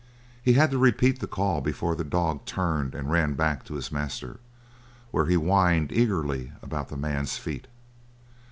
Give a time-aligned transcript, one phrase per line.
[0.41, 3.91] He had to repeat the call before the dog turned and ran back to his
[3.91, 4.39] master,
[5.11, 7.67] where he whined eagerly about the man's feet.